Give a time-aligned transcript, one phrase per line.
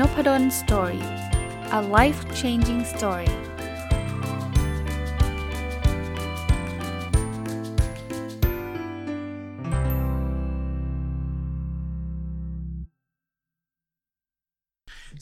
[0.00, 1.04] n o p a d o l story
[1.78, 3.30] a life changing story ส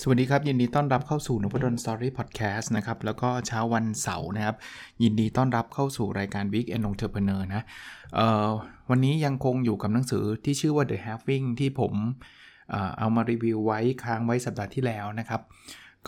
[0.09, 4.57] วัสดีครับ ยินดีต้อนรับเข้าสู่นพดล Story พอดแคสต์นะครับ แล้วก็เช้าวันเสาร์นะครับ
[5.03, 7.63] ยินดีต้อนรับเข้าสู่รายการ Weekend Entrepreneur นะ
[8.91, 11.95] วันนี้ยังคงอยู่กับหนังสือที่ชื่อว่า The Having ที่ผม
[12.99, 15.41] เอามารีวิวไว้ค้างไว้สัปดาห์ที่แล้วนะครับ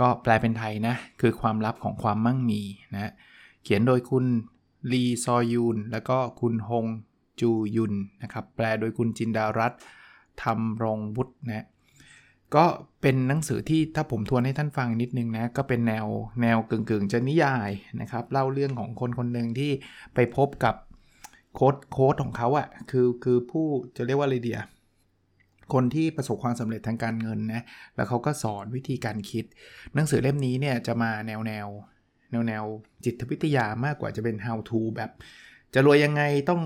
[0.00, 2.62] ก็แปลเป็นไทยนะ คือความลับของความมั่งมี
[2.94, 3.12] นะ
[3.62, 4.24] เขียนโดยคุณ
[4.92, 6.86] ลีซอยุนแล้วก็คุณฮง
[7.40, 7.92] จูยุน
[8.22, 9.72] นะครับ แปลโดยคุณจินดารัต
[10.42, 11.66] ทำรงบุตรนะ
[12.54, 12.64] ก็
[13.02, 16.06] เป็นหนังสือที่ถ้าผมทวนให้ท่านฟังนิดนึงนะ ก็เป็นแนว
[16.42, 17.70] แนวกึ่งๆ จะนิยาย
[18.00, 19.70] นะครับ เล่าเรื่องของคนคนหนึ่งที่
[20.14, 20.74] ไปพบกับ
[21.54, 24.60] โค้ดโค้ดของเขาอะ่ะคือคือผู้จะเรียกว่าอะไรเดีย
[25.72, 27.64] คนที่ประสบความสำเร็จทางการเงินนะ
[27.96, 29.44] แล้วเขาก็สอนวิธีการคิด
[29.94, 31.66] หนังสือเล่มนี้เนี่ยจะมาแนวแนว
[32.30, 32.64] แนวแนว
[33.04, 35.10] จิตวิทยามากกว่าจะเป็น how to แบบ
[35.74, 36.60] จะรวยยังไงต้อง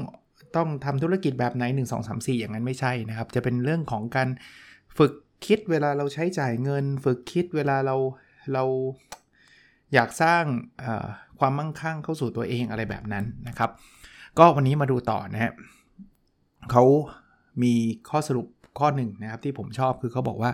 [0.57, 4.29] ต้องทำธุรกิจแบบไหน 1 2 3 4 อย่างนั้นไม่ใช่นะครับ จะเป็นเรื่องของการ
[4.99, 5.13] ฝึก
[5.47, 7.97] คิดเวลาเราใช้จ่ายเงิน ฝึกคิดเวลาเรา
[8.53, 8.65] เรา
[9.95, 10.45] อยากสร้าง
[11.39, 13.71] ความมั่งคั่งเข้าสู่ตัวเองอะไรแบบนั้นนะครับ
[14.39, 15.53] ก็วันนี้มาดูต่อนะฮะ
[16.71, 16.85] เขา
[17.63, 17.73] มี
[18.11, 18.47] ข้อสรุป
[18.79, 20.51] ข้อหนึ่งนะครับที่ผมชอบคือเขาบอกว่า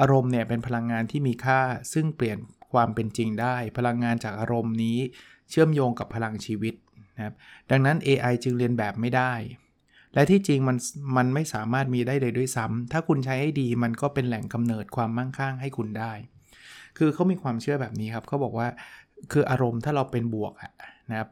[0.00, 1.60] อารมณ์เนี่ยเป็นพลังงานที่มีค่า
[1.92, 2.38] ซึ่งเปลี่ยน
[2.72, 4.98] ความเป็นจริงได้ พลังงานจากอารมณ์นี้
[5.50, 6.74] เชื่อมโยงกับพลังชีวิต
[7.16, 7.34] นะครับ
[7.70, 9.32] ดังนั้น AI จึงเรียนแบบไม่ได้
[10.14, 10.76] และที่จริงมัน
[11.16, 16.12] มันไม่สามารถมีได้เลยด้วยซ้ำถ้าคุณใช้ให้ดีมันก็เป็นแหล่งกำเนิดความมั่งคั่งให้คุณได้
[16.98, 18.68] คือเขามีความเชื่อแบบนี้ครับเขาบอกว่า
[19.32, 20.52] คืออารมณ์ถ้าเราเป็นบวก
[21.10, 21.28] นะครับ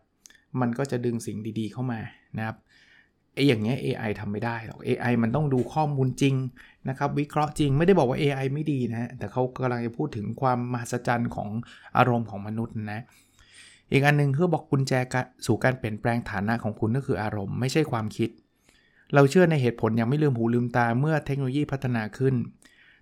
[0.60, 2.00] มันก็จะดึงสิ่งดีๆเข้ามา
[2.38, 2.56] นะครับ
[3.38, 6.34] ไอ้อย่างเงี้ย AI ทำไม่ได้หรอก AI มันต้องดูข้อมูลจริง
[6.88, 11.50] นะครับ วิเคราะห์จริงไม่ได้บอกว่า AI ไม่ดีนะ แต่เขากำลังจะพูดถึงความมหัศจรรย์ของ
[11.96, 13.02] อารมณ์ของมนุษย์นะ
[13.90, 14.92] อีกอันนึงคือบอกกุญแจ
[15.46, 18.30] สู่การเปลี่ยนแปลงฐานะของคุณก็คืออารมณ์ไม่ใช่ความคิด
[19.14, 22.34] เราเชื่อในเหตุผลยังไม่ลืมหูลืมตาเมื่อเทคโนโลยีพัฒนาขึ้น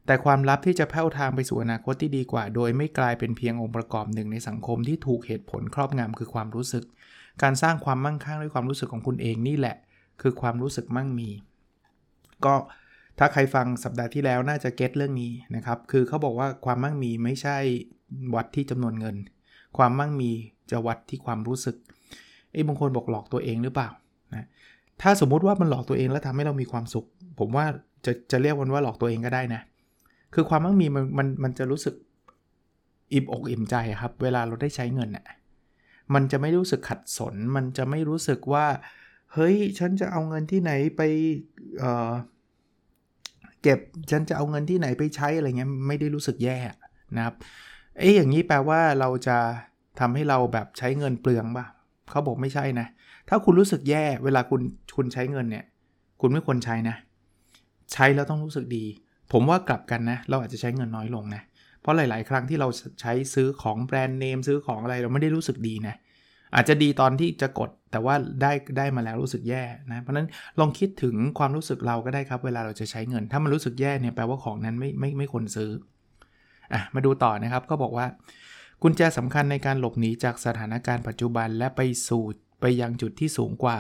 [0.07, 6.85] แต่ความลับที่จะแผ่วทางไปสู่อนาคตที่ดีกว่า โดยไม่กลายเป็นเพียงองค์ประกอบหนึ่งในสังคมที่ถูกเหตุผลครอบงำคือความรู้สึก
[7.43, 9.77] การสร้างความมั่งคั่งด้วยความรู้สึกของคุณเองนี่แหละ
[10.21, 11.31] คือความรู้สึกมั่งมี
[12.45, 12.55] ก็
[13.19, 17.57] ถ้าใครฟังสัปดาห์ที่แล้วน่าจะเก็ตเรื่องนี้นะครับ คือเขาบอกว่าความมั่งมีไม่ใช่
[18.35, 19.17] วัดที่จำนวนเงิน
[19.77, 20.31] ความมั่งมี
[20.71, 21.77] จะวัดที่ความรู้สึก
[22.53, 23.89] ไอ้บางคนบอกหลอกตัวเองหรือเปล่า
[24.35, 24.47] นะ
[25.03, 27.07] ถ้าสมมุติว่ามันหลอกตัวเองแล้วทำให้เรามีความสุข
[27.39, 27.67] ผมว่า
[28.07, 29.63] จะจะเรียกมันว่าหลอกตัวเองก็ได้นะ
[30.35, 31.95] คือความมั่งมีมันมันมันจะรู้สึก
[33.13, 35.27] อิ่มอกอิ่มใจครับ เวลาเราได้ใช้เงินน่ะ
[36.15, 38.67] มันจะไม่รู้สึกขัดสน มันจะไม่รู้สึกว่า
[39.37, 41.03] เฮ้ย ฉันจะเอาเงินที่ไหนไป
[41.81, 43.79] เเก็บ
[44.11, 46.59] ฉันจะเอาเงินที่ไหนไปใช้อะไรเงี้ยไม่ได้รู้สึกแย่
[47.17, 47.35] นะครับ
[47.99, 49.39] เอ้ยอย่างนี้แปลว่าเราจะ
[50.01, 51.67] ทำให้เราแบบใช้เงินเปลืองป่ะ
[52.11, 52.87] เขาบอกไม่ใช่นะ
[53.29, 54.61] ถ้าคุณรู้สึกแย่เวลาคุณ
[54.97, 55.65] คุณใช้เงินเนี่ย
[56.21, 56.97] คุณไม่ควรใช้นะ
[57.93, 58.85] ใช้แล้วต้องรู้สึกดี
[59.33, 61.43] ผมว่ากลับกันนะ เราอาจจะใช้เงินน้อยลงนะ
[61.81, 62.69] เพราะหลาย ๆ ครั้งที่เรา
[63.01, 65.95] ใช้ซื้อของแบรนด์เนมซื้อของอะไรเราไม่ได้รู้สึกดีนะ
[66.55, 70.29] อาจจะดีตอนที่จะกดแต่ว่าได้ได้มาแล้วรู้สึกแย่นะเพราะนั้น
[70.61, 75.71] ลองคิดถึงความรู้สึกเราก็ได้ครับ เวลาเราจะใช้เงิน ถ้ามันรู้สึกแย่เนี่ยแปลว่าของนั้นไม่ไม่ไม่ควรซื้อ
[76.73, 78.07] อะมาดูต่อนะครับก็บอกว่า
[78.83, 82.25] กุญแจสำคัญในการหลบหนีจากสถานการณ์ปัจจุบันและไปสู่
[82.61, 83.79] ไปยังจุดที่สูงกว่า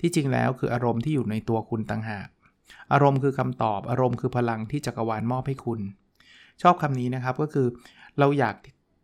[0.00, 2.28] ที่จริงแล้วคืออารมณ์ที่อยู่ในตัวคุณต่างหาก
[2.92, 5.80] อารมณ์คือคำตอบ อารมณ์คือพลังที่จักรวาลมอบให้คุณ
[6.62, 7.66] ชอบคำนี้นะครับก็คือ
[8.18, 8.54] เราอยาก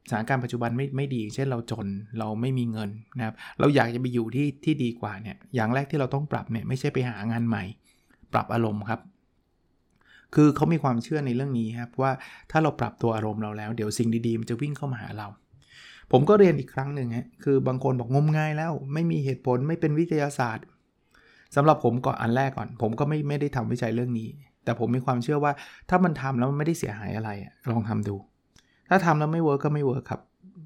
[0.09, 1.87] สถานการณ์ปัจจุบันไม่ไม่ดี เช่นเราจน
[2.19, 7.65] เราไม่มีเงินนะครับเราอยากจะไปอยู่ที่ที่ดีกว่าเนี่ยอย่างแรกที่เราต้องปรับเนี่ยไม่ใช่ไปหางานใหม่
[8.33, 9.01] ปรับอารมณ์ครับ
[10.35, 12.13] คือเขามีความเชื่อในเรื่องนี้ครับว่า
[12.51, 15.29] ถ้าเราปรับตัวอารมณ์เราแล้ว เดี๋ยวสิ่งดีๆมันจะวิ่งเข้ามาหาเรา
[16.13, 20.65] ผมก็เรียนอีกครั้งหนึ่งฮะคือบางคนบอกงมง่ายแล้ว ไม่มีเหตุผลไม่เป็นวิทยาศาสตร์
[21.57, 24.29] สำหรับผมก่อนอันแรกก่อน ผมก็ไม่ไม่ได้ทำวิจัยเรื่องนี้
[24.65, 25.53] แต่ผมมีความเชื่อว่า
[25.91, 27.31] ถ้ามันทำแล้วมันไม่ได้เสียหายอะไร
[27.71, 28.17] ลองทำดู
[28.93, 30.21] ถ้าทำแล้วไม่ work ก็ไม่ work ครับ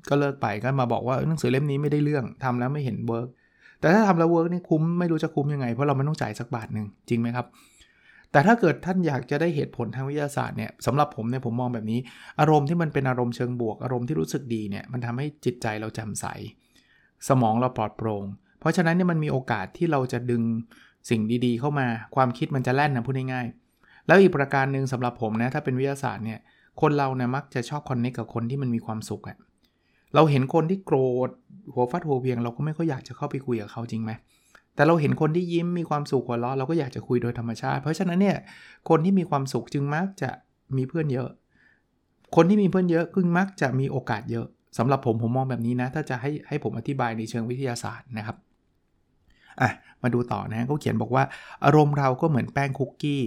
[0.08, 3.28] ก็เลิกไปก็มาบอกว่าหนังสือเล่มนี้ไม่ได้เรื่องทำแล้วไม่เห็น work
[3.80, 7.46] แต่ถ้าทำแล้ว work นี่คุ้มไม่รู้จะคุ้มยังไง เพราะเราไม่ต้องจ่ายสักบาทหนึ่งจริงไหมครับ
[8.32, 11.98] แต่ถ้าเกิดท่านอยากจะได้เหตุผลทางวิทยาศาสตร์เนี่ยสำหรับผมเนี่ยผมมองแบบนี้
[12.40, 16.26] อารมณ์ที่มันเป็นอารมณ์เชิงบวกอารมณ์ที่รู้สึกดีเนี่ยมันทำให้จิตใจเราแจ่มใส
[17.28, 18.24] สมองเราปลอดโปร่ง
[18.60, 20.42] เพราะฉะนั้นเนี่ยมันมีโอกาสที่เราจะดึง
[21.10, 26.38] สิ่งดีๆ เข้ามาความคิดมันจะแล่นนะพูดง่ายๆแล้วอีกประการหนึ่งสำหรับผมนะถ้าเป็นวิทยาศาสตร์เนี่ย
[26.80, 29.36] คนเราเนี่ยมักจะชอบคอนเนคกับคนที่มันมีความสุขอะ
[30.14, 31.30] เราเห็นคนที่โกรธ
[31.74, 34.12] หัวฟัดหัวเวียง เราก็ไม่ค่อยอยากจะเข้าไปคุยกับเขาจริงไหม
[34.74, 38.36] แต่เราเห็นคนที่ยิ้มมีความสุขหัวเราะเราก็อยากจะคุยโดยธรรมชาติ เพราะฉะนั้นเนี่ย
[38.88, 40.30] คนที่มีความสุขจึงมักจะ
[40.76, 41.28] มีเพื่อนเยอะ
[42.36, 44.46] คนที่มีเพื่อนเยอะก็มักจะมีโอกาสเยอะ
[44.78, 48.36] สำหรับผมผมมองแบบนี้นะ ถ้าจะให้ให้ผมอธิบายในเชิงวิทยาศาสตร์นะครับ
[49.60, 49.70] อะ
[50.02, 51.24] มาดูต่อนะเขาเขียนบอกว่า
[51.64, 53.22] อารมณ์เราก็เหมือนแป้งคุกกี้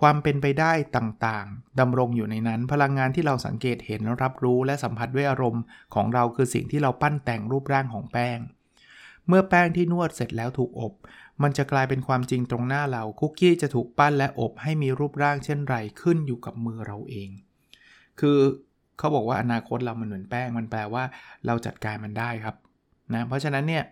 [0.00, 5.62] ความเป็นไปได้ต่างๆดำรงอยู่ในนั้น พลังงานที่เราสังเกตเห็นรับรู้และสัมผัสด้วยอารมณ์
[5.94, 8.38] ของเราคือสิ่งที่เราปั้นแต่งรูปร่างของแป้ง
[9.28, 10.92] เมื่อแป้งที่นวดเสร็จแล้วถูกอบ
[11.42, 17.30] มันจะกลายเป็นความจริงตรงหน้าเราคุกกี้จะถูกปั้นและอบให้มีรูปร่างเช่นไรขึ้นอยู่กับมือเราเอง
[18.20, 18.38] คือ
[18.98, 21.04] เขาบอกว่าอนาคตเรามันเหมือนแป้งมันแปลว่า
[21.46, 22.56] เราจัดการมันได้ครับ
[23.14, 23.84] นะเพราะฉะนั้นเนี่ย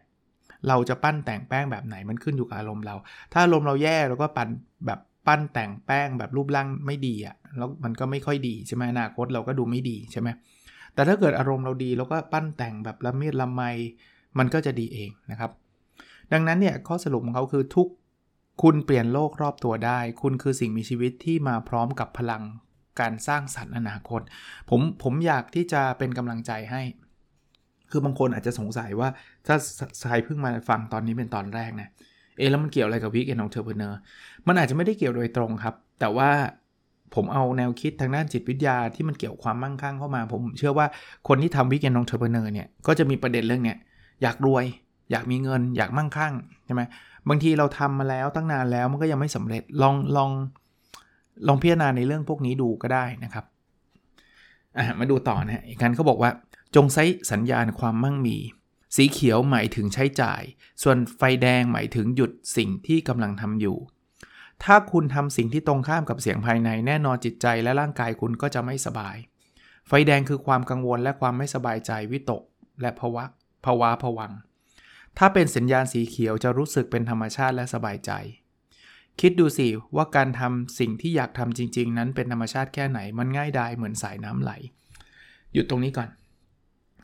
[0.69, 2.95] เราจะปั้นแต่งแป้งแบบไหนมันขึ้นอยู่กับอารมณ์เรา
[3.33, 4.49] ถ้าอารมณ์เราแย่เราก็ปั้น
[4.87, 10.29] แบบ ปั้นแต่งแป้งแบบรูปร่างไม่ดีอะ่ะแล้วมันก็ไม่ค่อยดีใช่ไหมอนาคตเราก็ดูไม่ดีใช่ไหม
[10.95, 13.63] แต่ถ้าเกิดอารมณ์เราดีเราก็ปั้นแต่งแบบละเมียดละไม
[14.39, 15.51] มันก็จะดีเองนะครับ
[16.33, 17.89] ดังนั้นเนี่ยข้อสรุปของเขาคือทุก
[18.63, 22.43] คุณเปลี่ยนโลกรอบตัวได้ คุณคือสิ่งมีชีวิตที่มาพร้อมกับพลัง
[23.01, 24.21] การสร้างสรรค์อนาคต
[24.71, 26.83] ผมผมอยากที่จะเป็นกำลังใจให้
[27.91, 29.09] คือบางคนอาจจะสงสัยว่า
[29.47, 29.57] ถ้า
[30.09, 33.99] ใครเพิ่งมาฟังตอนนี้เป็นตอนแรกนะ เอ๊ะแล้วมันเกี่ยวอะไรกับ Weekend Entrepreneur
[34.47, 36.31] มันอาจจะไม่ได้เกี่ยวโดยตรงครับ แต่ว่า
[37.15, 40.87] ผมเอาแนวคิดทางด้านจิตวิทยาที่มันเกี่ยวความมั่งคั่งเข้ามา ผมเชื่อว่า
[41.29, 43.79] คนที่ทำ Weekend Entrepreneur เนี่ยก็จะมีประเด็นเรื่องเนี้ย
[44.23, 44.65] อยากรวย
[45.11, 46.35] อยากมีเงิน อยากมั่งคั่ง
[46.67, 46.83] ใช่ไหม
[47.29, 50.31] บางทีเราทำมาแล้วตั้งนานแล้วมันก็ยังไม่สำเร็จลองลอง
[51.47, 53.45] ลองพิจารณาในเรื่องพวกนี้ดูก็ได้นะครับ
[54.99, 56.31] มาดูต่อนะอีกการเขาบอกว่า
[56.77, 58.37] จงใช้สัญญาณความมั่งมี
[58.97, 60.43] สีเขียวหมายถึงใช้จ่าย
[60.83, 63.79] ส่วนไฟแดงหมายถึงหยุดสิ่งที่กำลังทำอยู่
[64.65, 69.17] ถ้าคุณทำสิ่งที่ตรงข้ามกับเสียงภายในแน่นอนจิตใจและร่างกายคุณก็จะไม่สบาย
[69.89, 72.43] ไฟแดงคือความกังวลและความไม่สบายใจวิตก
[72.81, 73.25] และภาวะ
[73.65, 74.33] ภาวะผวัง
[75.19, 78.13] ถ้าเป็นสัญญาณสีเขียวจะรู้สึกเป็นธรรมชาติและสบายใจ
[79.21, 84.53] คิดดูสิว่าการทำสิ่งที่อยากทำจริง ๆ นั้นเป็นธรรมชาติแค่ไหนมันง่ายดายเหมือนสายน้ำไหล
[85.53, 86.09] หยุดตรงนี้ก่อน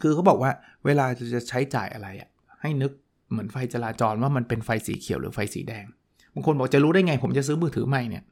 [0.03, 0.51] คือเขาบอกว่า
[0.85, 2.29] เวลาจะใช้จ่ายอะไรอะ
[2.61, 2.93] ให้นึก
[3.31, 5.85] เหมือนไฟจราจรว่ามันเป็นไฟสีเขียวหรือไฟสีแดง
[6.35, 8.25] บางคนบอกจะรู้ได้ไง ผมจะซื้อมือถือใหม่เนี่ย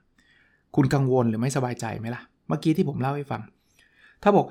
[0.77, 3.43] คุณกังวลหรือไม่สบายใจไหมล่ะ เมื่อกี้ที่ผมเล่าให้ฟัง
[4.23, 4.47] ถ้าบอก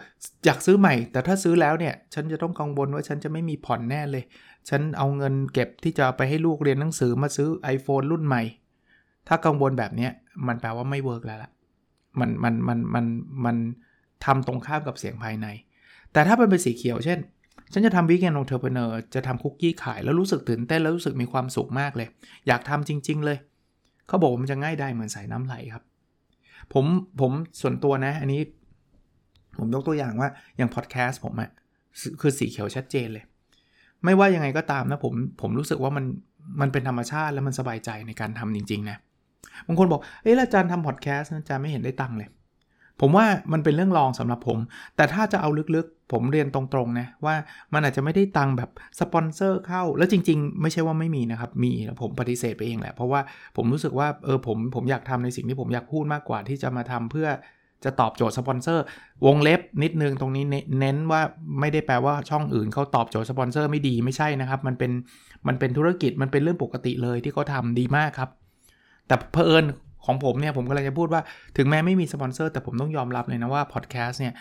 [0.46, 4.24] อยากซื้อใหม่ แต่ถ้าซื้อแล้วเนี่ยฉันจะต้องกังวลว่าฉันจะไม่มีผ่อนแน่เลย
[4.70, 8.42] ฉันเอาเงินเก็บที่จะไปให้ลูกเรียนหนังสือมาซื้อ iPhone รุ่นใหม่
[9.28, 10.10] ถ้ากังวลแบบนี้
[10.48, 11.52] มันแปลว่าไม่เวิร์กแล้วล่ะ
[12.20, 13.06] มันมันมันมัน
[13.46, 13.56] มัน
[14.26, 15.48] ทำตรงข้ามกับเสียงภายใน
[16.14, 17.20] แต่ถ้าเป็นเป็นสีเขียวเช่น
[17.74, 22.08] ฉันจะทำ Weekend Entrepreneur จะทำคุกกี้ขายแล้วรู้สึกตื่นเต้นแล้วรู้สึกมีความสุขมากเลย
[22.48, 23.38] อยากทำจริง ๆ เลย
[24.08, 25.84] เขาบอกมันจะง่ายได้เหมือนสายน้ำไหลครับ
[26.74, 26.86] ผม
[27.22, 27.32] ผม
[27.62, 28.42] ส่วนตัวนะ อันนี้
[29.58, 31.50] ผมยกตัวอย่างว่าอย่างพอดแคสต์ผมอะ
[32.22, 33.24] คือสีเขียวชัดเจนเลย
[34.04, 36.06] ไม่ว่ายังไงก็ตามนะผมผมรู้สึกว่ามัน
[36.62, 38.98] มันเป็นธรรมชาติแล้วมันสบายใจในการทำจริง ๆ นะ
[39.68, 42.30] บางคนบอกเอ้ยอาจารย์ทำพอดแคสต์อาจารย์ไม่เห็นได้ตังค์เลย
[43.02, 44.58] ผมว่ามันเป็นเรื่องรองสำหรับผม
[44.96, 47.36] แต่ถ้าจะเอาลึกๆ ผมเรียนตรงๆนะว่า
[47.74, 51.72] มันอาจจะไม่ได้ตังค์แบบสปอนเซอร์เข้า แล้วจริงๆ ไม่ใช่ว่าไม่มีนะครับ มี
[52.02, 53.22] ผมปฏิเสธไปเองแหละ เพราะว่า
[53.58, 57.30] ผมรู้สึกว่าเออผมผมอยากทำในสิ่งที่ผมอยากพูดมากกว่าที่จะมาทำเพื่อ
[57.86, 58.84] จะตอบโจทย์สปอนเซอร์
[59.26, 60.44] วงเล็บนิดนึงตรงนี้
[60.80, 61.22] เน้นว่า
[61.60, 64.92] ไม่ได้แปลว่าช่องอื่นเขาตอบโจทย์สปอนเซอร์ไม่ดีไม่ใช่นะครับ มันเป็น
[65.48, 68.30] มันเป็นธุรกิจมันเป็นเรื่องปกติเลยที่เขาทำดีมากครับ
[69.08, 69.66] แต่เพอเอิญ
[70.06, 71.22] ของผมเนี่ยผมก็เลยจะพูดว่า
[71.58, 74.34] ถึงแม้ไม่มีสปอนเซอร์แต่ผมต้องยอมรับเลยนะว่าพอดแคสต์เนี่ย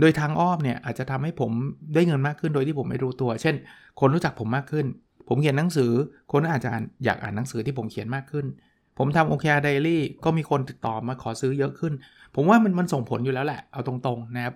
[0.00, 1.50] โดยทางอ้อมเนี่ยอาจจะทำให้ผม
[1.94, 3.54] ได้เงินมากขึ้นโดยที่ผมไม่รู้ตัว เช่น
[4.00, 4.86] คนรู้จักผมมากขึ้น
[5.28, 5.90] ผมเขียนหนังสือ
[6.32, 6.70] คนอาจจะ
[7.04, 8.46] อยากอ่านหนังสือที่ผมเขียนมากขึ้น
[8.98, 11.92] ผมทำ OKR Diary ก็มีคนติดต่อมาขอซื้อเยอะขึ้น
[12.34, 14.54] ผมว่ามันมันส่งผลอยู่แล้วแหละเอาตรงๆนะครับ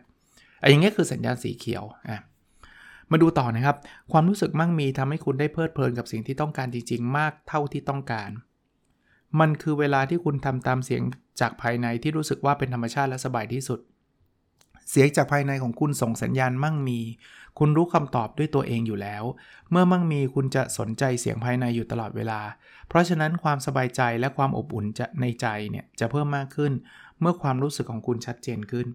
[0.61, 2.21] ไอ้อย่างเงี้ยคือสัญญาณสีเขียวอะ
[3.11, 3.77] มาดูต่อนะครับ
[4.13, 8.31] ความรู้สึกมั่งมีทำให้คุณได้เพลิดเพลินกับสิ่งที่ต้องการจริง ๆ มากเท่าที่ต้องการ
[9.41, 11.03] มันคือเวลาที่คุณทำตามเสียง
[11.41, 13.81] จากภายในที่รู้สึกว่าเป็นธรรมชาติและสบายที่สุด
[14.91, 17.01] เสียงจากภายในของคุณส่งสัญญาณมั่งมี
[17.59, 19.25] คุณรู้คำตอบด้วยตัวเองอยู่แล้ว
[19.71, 22.41] เมื่อมั่งมีคุณจะสนใจเสียงภายในอยู่ตลอดเวลา
[22.89, 26.73] เพราะฉะนั้นความสบายใจและความอบอุ่นจะในใจเนี่ยจะเพิ่มมากขึ้น
[27.21, 28.87] เมื่อความรู้สึกของคุณชัดเจนขึ้น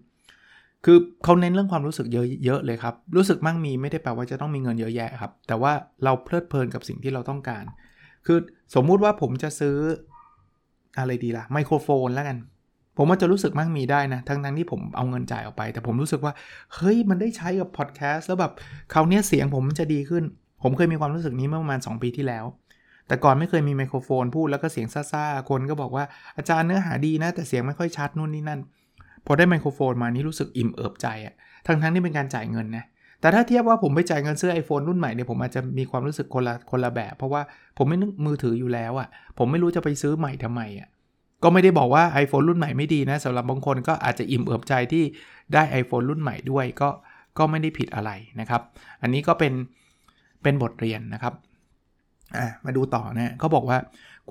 [0.84, 5.72] คือเขาเน้นเรื่องความรู้สึกเยอะเยอะเลยครับ รู้สึกมั่งมีไม่ได้แปลว่าจะต้องมีเงินเยอะแยะครับ แต่ว่า
[6.04, 7.64] เราเพลิดเพลินกับสิ่งที่เราต้องการ
[8.26, 8.38] คือ
[8.74, 9.76] สมมุติว่าผมจะซื้อ
[10.98, 12.36] อะไรดีละ่ะไมโครโฟนแล้วกัน
[12.96, 16.32] ผมว่าจะรู้สึกมั่งมีได้นะ ทั้งทั้งที่ผมเอาเงินจ่ายออกไป แต่ผมรู้สึกว่า
[16.74, 18.52] เฮ้ย มันได้ใช้กับพอดแคสต์แล้วแบบ
[18.92, 20.24] คราวนี้เสียงผมมันจะดีขึ้น
[20.62, 22.44] ผมเคยมีความรู้สึกนี้เมื่อประมาณ 2 ปีที่แล้ว
[23.08, 26.04] แต่ก่อนไม่เคยมีไมโครโฟนพูดแล้วก็เสียงซ่าๆ คนก็บอกว่า
[26.36, 28.60] อาจารย์เนื้อหาดีนะ แต่เสียงไม่ค่อยชัดนู่นนี่นั่น
[29.26, 31.34] พอได้ไมโครโฟนมานี่รู้สึกอิ่มเอิบใจอะ
[31.66, 32.84] ทั้งทั้งที่เป็นการจ่ายเงินนะ
[33.20, 37.42] แต่ถ้าเทียบว่าผมไปจ่ายเงินซื้อ iPhone รุ่นใหม่เนี่ยผมอาจจะมีความรู้สึกคนละคนละแบบ เพราะว่า
[37.78, 39.08] ผมไม่นึกมือถืออยู่แล้วอะ่ะ
[39.38, 40.88] ผมไม่รู้จะไปซื้อใหม่ทำไมอะ่ะ
[41.42, 45.04] ก็ไม่ได้บอกว่า iPhone รุ่นใหม่ไม่ดีนะสำหรับบางคนก็อาจจะอิ่มเอิบใจที่
[45.54, 46.88] ได้ iPhone รุ่นใหม่ด้วยก็
[47.38, 48.62] ก็ไม่ได้ผิดอะไรนะครับ
[49.02, 49.52] อันนี้ก็เป็น
[50.42, 51.34] เป็นบทเรียนนะครับ
[52.64, 53.78] มาดูต่อนะเขาบอกว่า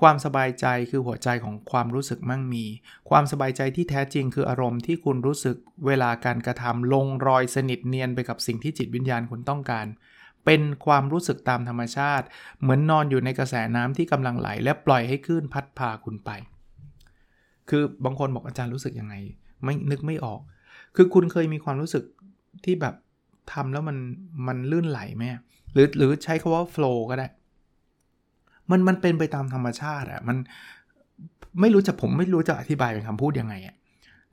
[0.00, 2.64] ความสบายใจคือหัวใจของความรู้สึกมั่งมี
[3.10, 9.86] ความสบายใจที่แท้จริงคืออารมณ์ที่คุณรู้สึกเวลาการกระทำลงรอยสนิทเนียนไปกับสิ่งที่จิตวิญญาณคุณต้องการ
[10.44, 12.26] เป็นความรู้สึกตามธรรมชาติ
[12.60, 16.30] เหมือนนอนอยู่ในกระแสน้ำที่กำลังไหล และปล่อยให้คลื่นพัดพาคุณไป
[17.68, 19.14] คือบางคนบอกอาจารย์รู้สึกยังไง
[19.64, 20.40] ไม่นึกไม่ออก
[20.96, 22.04] คือคุณเคยมีความรู้สึก
[22.64, 22.94] ที่แบบ
[23.52, 23.96] ทำแล้วมัน
[24.46, 25.24] มันลื่นไหลไหม
[25.72, 27.26] หรือหรือใช้คาว่า flow ก็ได้
[28.70, 30.36] มันมันเป็นไปตามธรรมชาติอะมัน
[31.60, 33.74] ไม่รู้จะผมไม่รู้จะอธิบายเป็นคำพูดยังไงอะ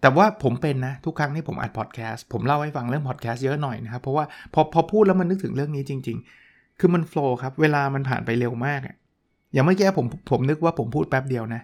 [0.01, 8.95] แต่ว่าผมเป็นนะ ทุกครั้งที่ผมอัดพอดแคสต์ผมเล่าให้ฟังเรื่องพอดแคสต์เยอะหน่อยนะครับ เพราะว่าพอพอพูดแล้วมันนึกถึงเรื่องนี้จริง ๆ คือมันโฟล์ครับ เวลามันผ่านไปเร็วมากอะ
[9.53, 11.61] อย่างเมื่อกี้ผมผมนึกว่าผมพูดแป๊บเดียวนะ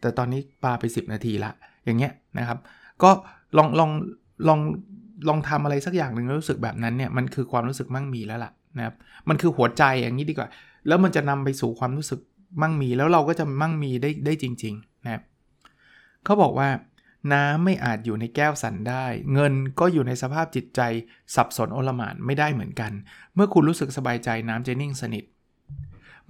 [0.00, 1.50] แต่ตอนนี้ปาไป 10 นาทีละ
[1.84, 2.58] อย่างเงี้ยนะครับ
[3.02, 3.10] ก็
[3.56, 3.90] ลองลอง
[4.48, 4.60] ลอง
[5.28, 8.94] ลองทำอะไรสักอย่างหนึ่งรู้สึกแบบนั้นเนี่ยมันคือความรู้สึกมั่งมีแล้วล่ะนะครับ
[9.28, 10.48] มันคือหัวใจอย่างนี้ดีกว่า
[10.86, 12.20] แล้วมันจะนำไปสู่ความรู้สึก
[12.62, 15.22] มั่งมี แล้วเราก็จะมั่งมีได้ได้จริงๆนะครับ
[16.24, 16.68] เขาบอกว่า
[17.32, 20.80] น้ำไม่อาจอยู่ในแก้วสันได้ เงินก็อยู่ในสภาพจิตใจ
[21.34, 22.92] สับสนโอลหม่านไม่ได้เหมือนกัน
[23.34, 25.24] เมื่อคุณรู้สึกสบายใจน้ำจะนิ่งสนิท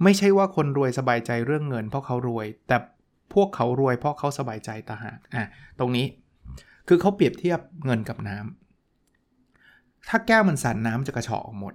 [0.03, 2.77] ไม่ใช่ว่าคนรวยสบายใจเรื่องเงินเพราะเขารวย แต่
[3.33, 5.43] พวกเขารวยเพราะเขาสบายใจตาหากอะ
[5.79, 6.05] ตรงนี้
[6.87, 11.73] คือเขาเปรียบเทียบเงินกับน้ำถ้าแก้วมันสั่นน้ำจะกระชอกออกหมด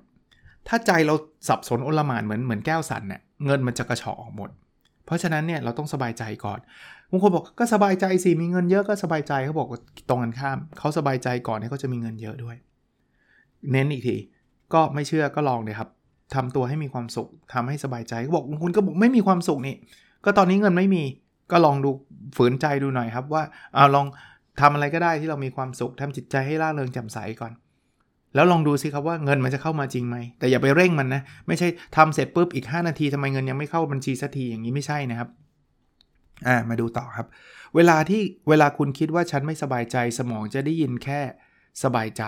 [0.69, 1.15] ถ้าใจเรา
[1.49, 4.51] สับสนโอลหมานเหมือนเหมือนแก้วสันเนี่ยเงินมันจะกระชอกออกหมด
[5.07, 6.59] เพราะฉะนั้นเนี่ยเราต้องสบายใจก่อน
[7.11, 9.69] บางคนบอกก็สบายใจสิมีเงินเยอะก็สบายใจเขาบอก
[10.09, 12.57] ตรงกันข้ามเขาสบายใจก่อนที่เขาจะมีเงินเยอะด้วย
[13.73, 14.17] เน้นอีกที
[14.75, 15.89] ก็ไม่เชื่อก็ลองเลยครับ
[16.35, 19.77] ทำตัวให้มีความสุขทำให้สบายใจเขาบอกคุณก็บอกไม่มีความสุขนี่
[20.25, 21.03] ก็ตอนนี้เงินไม่มี
[21.53, 21.91] ก็ลองดู
[22.37, 23.43] ฝืนใจดูหน่อยครับว่า
[23.75, 24.07] เอาลอง
[24.61, 27.53] ทำอะไรก็ได้ที่เรามีความสุขทำจิตใจให้ร่าเริงแจ่มใสก่อน
[28.37, 35.29] แล้วลองดูสิครับว่าเงินมันจะเข้ามาจริงไหม แต่อย่าไปเร่งมันนะ ไม่ใช่ทำเสร็จปุ๊บอีก 5 นาทีทำไมเงินยังไม่เข้าบัญชีสักทีอย่างนี้ไม่ใช่นะครับ
[36.47, 37.27] อ่ามาดูต่อครับ
[37.75, 41.21] เวลาที่เวลาคุณคิดว่าฉันไม่สบายใจสมองจะได้ยินแค่
[41.83, 42.25] สบายใจ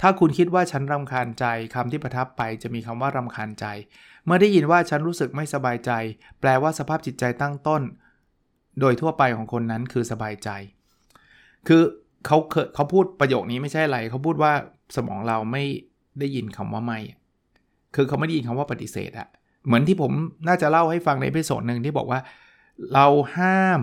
[0.00, 3.66] ถ้าคุณคิดว่าฉันรำคาญใจคำที่ประทับไปจะมีคำว่ารำคาญใจ
[4.24, 5.90] เมื่อได้ยินว่าฉันรู้สึกไม่สบายใจ
[6.40, 7.82] แปลว่าสภาพจิตใจตั้งต้น
[8.80, 10.50] โดยทั่วไปของคนนั้นคือสบายใจ
[11.68, 11.82] คือ
[12.26, 12.38] เขา
[12.74, 14.52] เขาพูดประโยคนี้ไม่ใช่อะไร เขาพูดว่า
[14.96, 15.64] สมองเราไม่
[16.18, 16.98] ได้ยินคำว่าไม่
[17.94, 19.28] คือเขาไม่ได้ยินคำว่าปฏิเสธอะ
[19.66, 20.12] เหมือนที่ผม
[20.48, 22.20] น่าจะเล่าให้ฟังในพิโซดหนึ่งที่บอกว่า
[22.94, 23.80] เราห้าม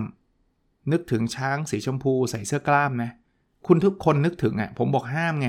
[0.92, 3.10] นึกถึงช้างสีชมพูใส่เสื้อกล้ามนะ
[3.66, 5.48] คุณทุกคนนึกถึงอะ่ะ ผมบอกห้ามไง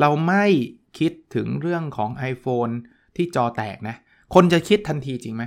[0.00, 0.44] เราไม่
[0.98, 2.72] คิดถึงเรื่องของ iPhone
[3.16, 3.96] ที่จอแตกนะ
[4.34, 5.42] คนจะคิดทันทีจริงไหม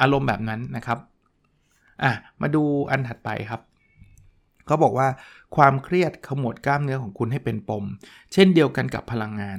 [0.00, 0.98] อารมณ์แบบนั้นนะครับ
[2.02, 2.12] อะ
[2.42, 3.60] มาดูอันถัดไปครับ
[4.66, 5.08] เขาบอกว่า
[5.56, 7.84] ความเครียดขมวดกล้ามเนื้อของคุณให้เป็นปม
[8.32, 9.58] เช่นเดียวกันกับพลังงาน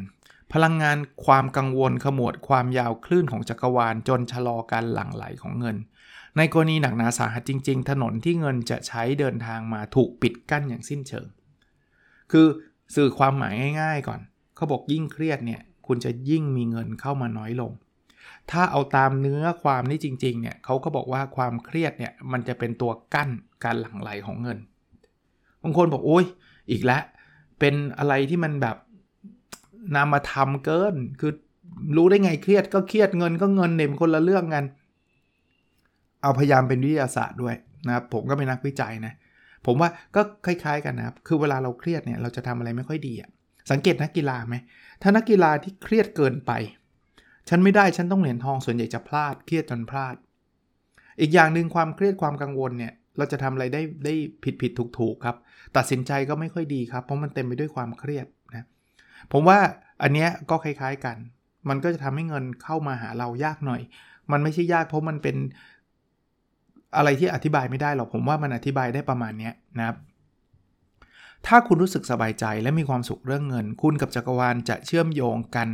[0.54, 5.78] พลังงานความกังวลขมวดความยาวคลื่นของจักรวาลจนชะลอการหลั่งไหลของเงิน
[6.38, 11.28] ในกรณีหนักหนาสาหัสจริง ๆ ถนนที่เงินจะใช้เดินทางมาถูกปิดกั้นอย่างสิ้นเชิง
[12.32, 12.48] คือ
[12.96, 14.20] สื่อความหมายง่ายๆก่อน
[14.56, 17.72] เขาบอกยิ่งเครียดเนี่ยคุณจะยิ่งมีเงินเข้ามาน้อยลง
[18.52, 23.30] ถ้าเอาตามเนื้อความนี่จริงๆเนี่ยเขาก็บอกว่าความเครียดเนี่ยมันจะเป็นตัวกั้น
[23.64, 24.58] การหลั่งไหลของเงิน
[25.66, 26.26] บางคนบอกโอ้ย
[26.72, 27.04] อีกแล้ว
[27.60, 28.78] เป็นอะไรที่มันแบบ
[29.96, 31.32] นามาทำเกิน คือ
[31.98, 34.66] รู้ได้ไงเครียดก็เครียดเงินก็เงินเนี่ยมันคนละเรื่องกัน
[36.22, 37.56] เอาพยายามเป็นวิทยาศาสตร์ด้วย
[37.88, 39.14] นะครับผมก็เป็นนักวิจัยนะ
[39.66, 43.30] ผมว่าก็คล้ายๆกันนะครับ คือเวลาเราเครียดเนี่ยเราจะทำอะไรไม่ค่อยดีอะ
[43.72, 44.56] สังเกตนักกีฬาไหม
[45.02, 46.52] ถ้านักกีฬาที่เครียดเกินไป
[47.50, 50.16] ฉันไม่ได้ฉันต้องเหรียญทองส่วนใหญ่จะพลาดเครียดจนพลาด
[51.22, 55.36] อีกอย่างหนึ่งความเครียดความกังวลเนี่ยเราจะทำอะไรได้ได้ผิดผิดถูกถูกครับ
[55.78, 58.68] ตัดสินใจก็ไม่ค่อยดีครับ เพราะมันเต็มไปด้วยความเครียดนะ
[59.32, 59.60] ผมว่า
[60.02, 61.18] อันเนี้ยก็คล้ายๆกัน
[61.70, 63.82] มันก็จะทำให้เงินเข้ามาหาเรายากหน่อย
[64.32, 65.36] มันไม่ใช่ยากเพราะมันเป็น
[66.98, 69.98] อะไรที่อธิบายไม่ได้หรอกผมว่ามันอธิบายได้ประมาณนี้นะครับ
[71.48, 75.68] ถ้าคุณรู้สึกสบายใจและมีความสุขเรื่องเงิน คุณกับจักรวาลจะเชื่อมโยงกัน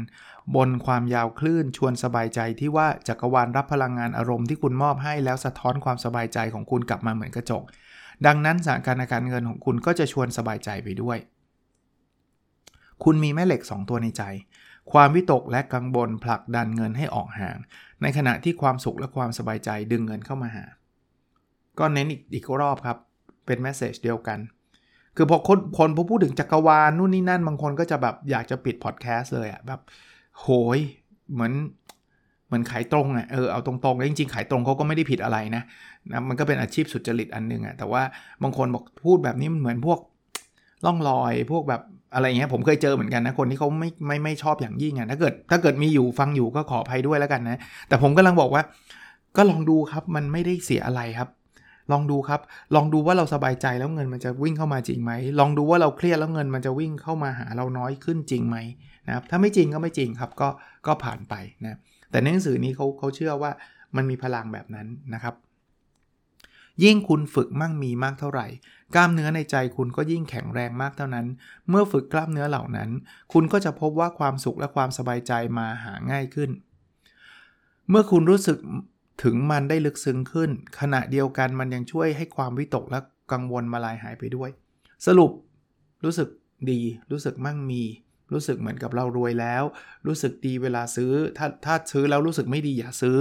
[0.56, 7.64] บนความยาวคลื่นชวนสบายใจที่ว่าจักรวาลรับพลังงานอารมณ์ที่คุณมอบให้แล้วสะท้อนความสบายใจของคุณกลับมาเหมือนกระจก
[8.28, 11.18] ดังนั้นสถานการณ์การเงินของคุณก็จะชวนสบายใจไปด้วย
[13.04, 14.24] คุณมีแม่เหล็ก 2 ตัวในใจ
[14.92, 17.58] ความวิตกและกังวลผลักดันเงินให้ออกห่าง
[18.02, 20.66] ในขณะที่ความสุขและความสบายใจดึงเงินเข้ามาหา
[21.80, 22.98] ก็เน้นอีกอีกรอบครับ
[23.46, 24.40] เป็นแมสเซจเดียวกัน
[25.16, 29.82] คือพอคนคนพอพูดถึงจักรวาลนู่นนี่นั่นบางคนก็จะแบบอยากจะปิดพอดแคสต์เลยอะแบบ
[30.40, 30.48] โห
[30.78, 30.80] ย
[31.34, 31.54] เหมือน
[32.48, 35.64] เหมือนขายตรงอะเออเอาตรงๆแล้วจริงๆ ขายตรงเขาก็ไม่ได้ผิดอะไรนะ
[36.10, 38.02] นะมันก็เป็นอาชีพสุจริตอันหนึ่งอะแต่ว่า
[38.44, 40.00] บางคนบอกพูดแบบนี้มันเหมือนพวก
[40.86, 41.82] ล่องลอยพวกแบบ
[42.14, 48.62] อะไรเงี้ยผมเคยเจอเหมือนกันนะคนที่เขาไม่ไม่ไม่ชอบอย่างยิ่งอะถ้าเกิดถ้าเกิดมีอยู่ฟังอยู่ก็ขออภัยด้วยแล้วกันนะ แต่ผมกำลังบอกว่า
[49.38, 51.30] ก็ลองดูครับมันไม่ได้เสียอะไรครับ
[51.92, 52.42] ลองดูครับ
[52.76, 58.58] ลองดูว่าเราสบายใจแล้วเงินมันจะวิ่งเข้ามาจริงไหมลองดูว่าเราเครียดแล้วเงินมันจะวิ่งเข้ามาหาเราน้อยขึ้นจริงไหม
[59.08, 60.50] นะครับถ้าไม่จริงก็ไม่จริงครับก็
[60.88, 61.78] ก็ผ่านไปนะ
[62.12, 63.52] แต่ในหนังสือนี้เขาเขาเชื่อว่า
[63.96, 65.36] มันมีพลังแบบนั้นนะครับ
[66.84, 68.48] ยิ่งคุณฝึกมั่งมีมากเท่าไหร่
[68.96, 71.28] กล้ามเนื้อในใจคุณก็ยิ่งแข็งแรงมากเท่านั้น
[71.70, 72.90] เมื่อฝึกกล้ามเนื้อเหล่านั้น
[73.34, 76.50] คุณก็จะพบว่าความสุขและความสบายใจมาหาง่ายขึ้น
[77.90, 78.58] เมื่อคุณรู้สึก
[79.24, 83.00] ถึงมันได้ลึกซึ้งขึ้น ขณะเดียวกันมันยังช่วยให้ความวิตกและ
[83.32, 84.50] กังวลมาลายหายไปด้วย
[85.06, 85.32] สรุป
[86.04, 86.30] รู้สึก
[86.72, 86.80] ดี
[87.12, 87.84] รู้สึกมั่งมี
[88.34, 89.64] รู้สึกเหมือนกับเรารวยแล้ว
[90.08, 93.20] รู้สึกดีเวลาซื้อ ถ้าถ้าซื้อแล้วรู้สึกไม่ดีอย่าซื้อ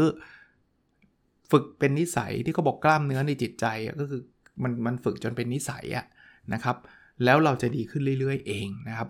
[1.50, 3.66] ฝึกเป็นนิสัยที่เขาบอกกล้ามเนื้อในจิตใจ
[4.00, 4.22] ก็คือ
[4.62, 6.06] มันมันฝึกจนเป็นนิสัยอะ
[6.52, 6.76] นะครับ
[7.24, 9.08] แล้วเราจะดีขึ้นเรื่อยๆ เองนะครับ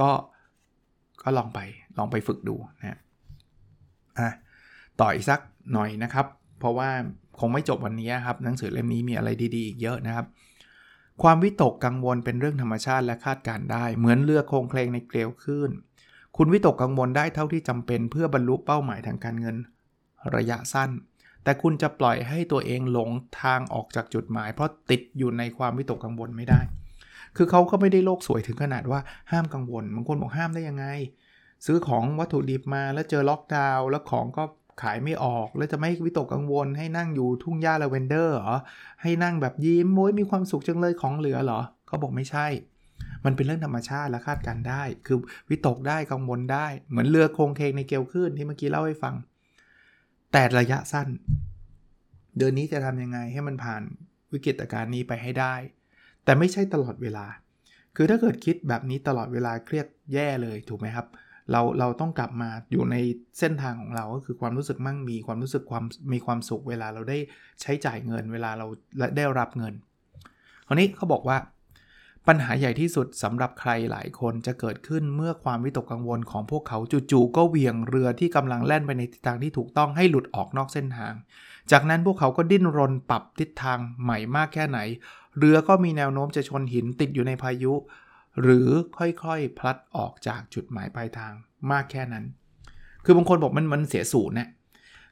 [0.00, 0.10] ก็
[1.22, 1.60] ก็ลองไป
[1.98, 2.98] ลองไปฝึกดูนะ
[4.18, 4.30] อะ
[5.00, 5.40] ต่ออีกสัก
[5.72, 6.26] หน่อยนะครับ
[6.58, 6.90] เพราะว่า
[7.38, 10.26] คงไม่จบวันนี้ครับหนังสือเล่มนี้มีอะไรดีๆอีกเยอะนะครับ
[11.22, 15.70] ความวิตกกังวลเป็นเรื่องธรรมชาติและคาดการได้ เหมือนเรือโครงเคลงในเกลียวคลื่น
[16.36, 19.56] คุณวิตกกังวลได้เท่าที่จำเป็นเพื่อบรรลุเป้าหมายทางการเงิน
[20.36, 20.90] ระยะสั้น
[21.44, 23.10] แต่คุณจะปล่อยให้ตัวเองหลง
[23.42, 26.60] ทางออกจากจุดหมาย เพราะติดอยู่ในความวิตกกังวลไม่ได้
[27.36, 29.00] คือเขาก็ไม่ได้โลกสวยถึงขนาดว่า
[29.32, 30.86] ห้ามกังวลบางคนบอกห้ามได้ยังไง
[31.66, 34.44] ซื้อของวัตถุดิบมาแล้วเจอล็อกดาวน์แล้วของก็
[34.82, 38.56] ขายไม่ออก แล้วจะไม่วิตกกังวล ให้นั่งอยู่ทุ่งหญ้าลาเวนเดอร์เหรอ
[39.02, 42.46] ให้นั่งแบบยิ้มโม้ยมีความสุขจังเลยของเหลือเหรอเขาบอกไม่ใช่
[43.24, 45.18] มันเป็นเรื่องธรรมชาติและคาดการได้ คือ
[45.50, 49.14] วิตกได้กังวลได้ เหมือนเรือโครงเคงในเกลขึ้นที่เมื่อกี้เล่าให้ฟัง
[50.32, 51.08] แต่ระยะสั้น
[52.36, 53.82] เดือนนี้จะทำยังไงให้มันผ่าน
[54.32, 55.54] วิกฤตการณ์นี้ไปให้ได้
[56.24, 57.26] แต่ไม่ใช่ตลอดเวลา
[57.96, 61.06] คือถ้าเกิดคิดแบบนี้ตลอดเวลาเครียดแย่เลยถูกไหมครับ
[61.50, 62.96] เราเราต้องกลับมาอยู่ใน
[63.38, 67.18] เส้นทางของเราก็คือความรู้สึกมั่งมีความรู้สึกความมีความสุขเวลาเราได้
[67.60, 68.66] ใช้จ่ายเงินเวลาเรา
[69.16, 69.74] ได้รับเงิน
[70.66, 71.36] คราวนี้เขาบอกว่า
[72.28, 76.78] ปัญหาใหญ่ที่สุดสำหรับใครหลายคนจะเกิดขึ้นเมื่อความวิตกกังวลของพวกเขา
[77.10, 81.12] จู่ๆก็เวียงเรือที่กำลังแล่นไปในทิศทางที่ถูกต้องให้หลุดออกนอกเส้นทาง
[81.70, 84.78] จากนั้นพวกเขาก็ดิ้นรนปรับทิศทางใหม่มากแค่ไหน
[85.38, 87.72] เรือก็มีแนวโน้มจะชนหินติดอยู่ในพายุ
[88.42, 91.32] หรือค่อยๆ พลัดออกจากจุดหมายปลายทาง
[91.70, 92.24] มากแค่นั้น
[93.04, 94.48] คือบางคนบอกมันมันเสียศูนย์นะ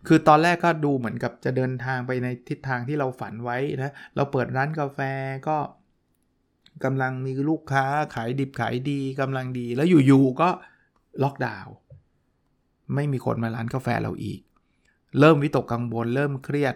[0.06, 4.98] คือตอนแรกก็ดูเหมือนกับจะเดินทางไปในทิศทางที่เราฝันไว้นะ เราเปิดร้านกาแฟ
[5.48, 5.56] ก็
[6.84, 10.48] กำลังมีลูกค้าขายดิบขายดีกำลังดี แล้วอยู่ๆก็
[11.22, 11.74] ล็อกดาวน์
[12.94, 14.40] ไม่มีคนมาร้านกาแฟเราอีก
[15.18, 16.74] เริ่มวิตกกังวลเริ่มเครียด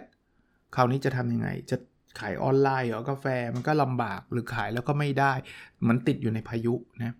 [0.75, 1.77] คราวนี้จะทำยังไง จะ
[2.19, 7.15] ขายออนไลน์เหรอกาแฟมันก็ลำบากหรือขายแล้วก็ไม่ได้เหมันติดอยู่ในพายุนะ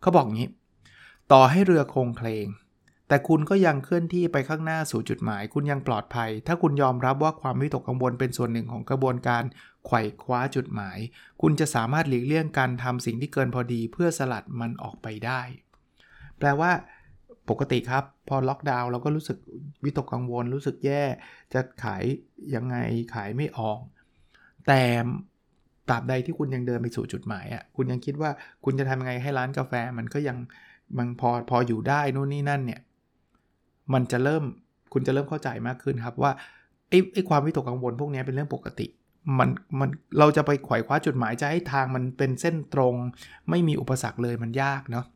[0.00, 0.48] เขาบอกงี้
[1.32, 2.46] ต่อให้เรือคงเคลง
[3.08, 9.42] แต่คุณก็ยังเคลื่อนที่ไปข้างหน้าสู่จุดหมาย คุณยังปลอดภัย ถ้าคุณยอมรับว่าความวิตกกังวลเป็นส่วนหนึ่งของกระบวนการ
[9.86, 10.98] ไขว่คว้าจุดหมาย
[11.42, 15.40] คุณจะสามารถหลีกเลี่ยงการทำสิ่งที่เกินพอดีเพื่อสลัดมันออกไปได้
[16.38, 16.70] แปลว่า
[17.50, 19.38] ปกติครับ พอล็อกดาวน์เราก็รู้สึก
[19.84, 21.02] วิตกกังวลรู้สึกแย่
[21.52, 22.02] จะขาย
[22.54, 22.76] ยังไง
[23.14, 23.80] ขายไม่ออก
[24.66, 24.82] แต่
[25.88, 28.30] ตราบใดที่คุณยังเดินไปสู่จุดหมายอะคุณยังคิดว่า
[28.64, 30.36] คุณจะทำยังไงให้ร้านกาแฟมันก็ยัง
[30.98, 32.80] มันพอพออยู่ได้นู่นนี่นั่นเนี่ย
[33.92, 34.44] มันจะเริ่ม
[34.92, 36.32] คุณจะเริ่มเข้าใจมากขึ้นครับว่า
[36.88, 38.86] ไอ้ไอ้ความวิตกกังวลพวกนี้เป็นเรื่องปกติ
[39.38, 39.48] มัน
[39.80, 42.94] มันเราจะไปไขว่คว้าจุดหมายจะให้ทางมันเป็นเส้นตรง
[43.50, 45.06] ไม่มีอุปสรรคเลยมันยากเนาะ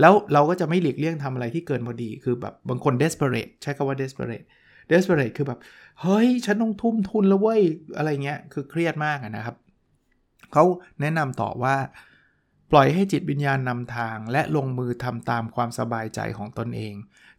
[0.00, 4.46] แล้วเราก็จะไม่หลีกเลี่ยงทำอะไรที่เกินพอดีคือแบบบางคน desperate ใช้คำว่า desperate
[4.90, 5.58] desperate คือแบบ
[6.00, 7.60] เฮ้ย ฉันต้องทุ่มทุนแล้วเว้ย
[7.96, 9.56] อะไรเงี้ย คือเครียดมากนะครับ
[10.52, 10.64] เขา
[11.00, 11.76] แนะนำต่อว่า
[12.70, 16.94] ปล่อยให้จิตวิญญาณนำทาง และลงมือทำตามความสบายใจของตนเอง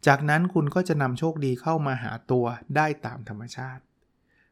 [0.08, 2.45] จากนั้นคุณก็จะนำโชคดีเข้ามาหาตัว
[2.76, 3.84] ได้ตามธรรมชาติ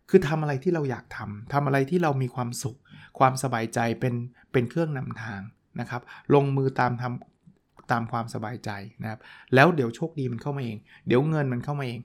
[0.10, 2.78] คือทำอะไรที่เราอยากทำทำอะไรที่เรามีความสุข
[3.20, 4.16] ความสบายใจเป็น
[4.52, 5.42] เป็นเครื่องนำทาง
[5.80, 6.02] นะครับ
[6.34, 8.70] ลงมือตามทำตามความสบายใจ
[9.02, 9.20] นะครับ
[9.56, 12.02] แล้วเดี๋ยวโชคดีมันเข้ามาเอง เดี๋ยวเงินมันเข้ามาเอง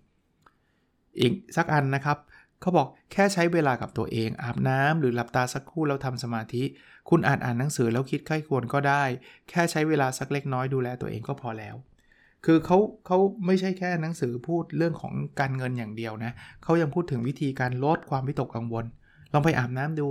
[1.20, 2.18] อีกสักอันนะครับ
[2.60, 6.62] เขาบอกแค่ใช้เวลากับตัวเอง อาบน้ำหรือหลับตาสักครู่แล้วทำสมาธิ
[7.10, 9.04] คุณอ่านอ่านหนังสือแล้วคิดใคร่ควรก็ได้
[9.48, 11.76] แค่ใช้เวลาสักเล็กน้อยดูแลตัวเองก็พอแล้ว
[12.44, 18.84] คือเขาเขาไม่ใช่แค่หนังสือพูดเรื่องของการเงินอย่างเดียวนะเขายังพูดถึงวิธีการลดความวิตกกังวล
[19.32, 20.08] ลองไปอาบน้ำดู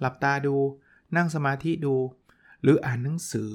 [0.00, 0.56] หลับตาดู
[1.16, 1.94] นั่งสมาธิดู
[2.62, 3.52] หรืออ่านหนังสือ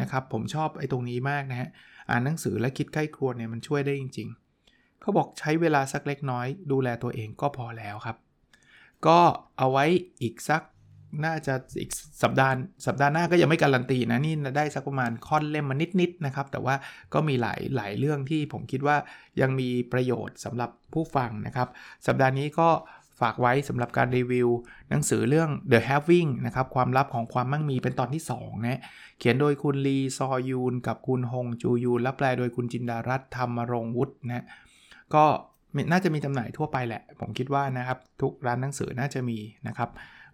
[0.00, 1.68] นะครับ ผมชอบไอ้ตรงนี้มากนะฮะ
[2.10, 4.28] อ่านหนังสือและคิดใกล้ครัวเนี่ยมันช่วยได้จริง
[4.64, 8.16] ๆ เขาบอกใช้เวลาสักเล็กน้อย ดูแลตัวเองก็พอแล้วครับ
[9.06, 9.18] ก็
[9.58, 9.84] เอาไว้
[10.22, 10.62] อีกสัก
[11.24, 11.90] น่าจะอีก
[12.22, 12.54] สัปดาห์
[12.86, 16.74] สัปดาห์หน้าก็ยังไม่การันตีนะนี่ได้สักประมาณค่อนเล่มมานิดๆนะครับ แต่ว่า
[17.14, 18.96] ก็มีหลายหลายเรื่องที่ผมคิดว่า
[19.40, 21.68] ยังมีประโยชน์สำหรับผู้ฟังนะครับ
[22.06, 22.68] สัปดาห์นี้ก็
[23.20, 24.48] ฝากไว้สำหรับการรีวิว
[24.90, 28.80] หนังสือเรื่อง The Having นะครับ ความลับของความมั่งมีเป็นตอนที่2นะ
[29.18, 34.44] เขียนโดยคุณลีซอยูน กับคุณฮงจูยูนและแปลโดยคุณจินดารัตธรรมรงวุฒินะ
[35.14, 35.24] ก็
[35.92, 39.38] น่าจะมีจำหน่ายทั่วไปแหละ ผมคิดว่านะครับ ทุกร้านหนังสือน่าจะมี
[39.68, 39.90] นะครับ